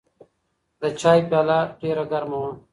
[0.81, 2.51] د چای پیاله ډېره ګرمه وه.